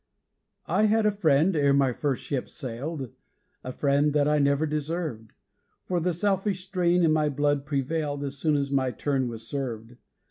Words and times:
I 0.65 0.85
had 0.85 1.05
a 1.05 1.11
friend, 1.11 1.55
ere 1.55 1.73
my 1.73 1.93
first 1.93 2.23
ship 2.23 2.49
sailed, 2.49 3.11
A 3.63 3.71
friend 3.71 4.13
that 4.13 4.27
I 4.27 4.39
never 4.39 4.65
deserved 4.65 5.31
For 5.85 5.99
the 5.99 6.11
selfish 6.11 6.65
strain 6.65 7.03
in 7.03 7.13
my 7.13 7.29
blood 7.29 7.67
prevailed 7.67 8.23
As 8.23 8.35
soon 8.39 8.55
as 8.55 8.71
my 8.71 8.89
turn 8.89 9.27
was 9.27 9.47
served. 9.47 9.97